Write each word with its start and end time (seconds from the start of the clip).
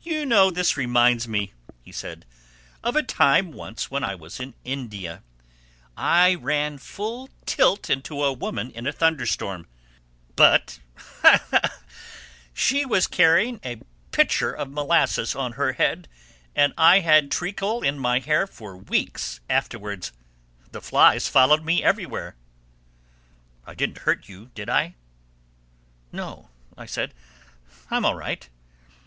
"You 0.00 0.24
know 0.24 0.50
this 0.50 0.74
reminds 0.74 1.28
me," 1.28 1.52
he 1.82 1.92
said, 1.92 2.24
"of 2.82 2.96
a 2.96 3.02
time 3.02 3.52
once 3.52 3.90
when 3.90 4.02
I 4.02 4.14
was 4.14 4.40
in 4.40 4.54
India. 4.64 5.22
I 5.98 6.34
ran 6.36 6.78
full 6.78 7.28
tilt 7.44 7.90
into 7.90 8.24
a 8.24 8.32
woman 8.32 8.70
in 8.70 8.86
a 8.86 8.90
thunderstorm. 8.90 9.66
But 10.34 10.78
she 12.54 12.86
was 12.86 13.06
carrying 13.06 13.60
a 13.62 13.82
pitcher 14.12 14.50
of 14.50 14.70
molasses 14.70 15.34
on 15.34 15.52
her 15.60 15.74
head 15.74 16.08
and 16.56 16.72
I 16.78 17.00
had 17.00 17.30
treacle 17.30 17.82
in 17.82 17.98
my 17.98 18.20
hair 18.20 18.46
for 18.46 18.74
weeks 18.78 19.40
afterwards—the 19.50 20.80
flies 20.80 21.28
followed 21.28 21.66
me 21.66 21.82
everywhere. 21.82 22.34
I 23.66 23.74
didn't 23.74 23.98
hurt 24.08 24.26
you, 24.26 24.46
did 24.54 24.70
I?" 24.70 24.94
"No," 26.12 26.48
I 26.78 26.86
said. 26.86 27.12
"I'm 27.90 28.06
all 28.06 28.14
right." 28.16 28.48